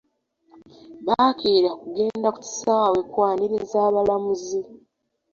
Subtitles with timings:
[1.05, 4.59] Baakera kugenda ku kisaawe kwaniriza abalambuzi.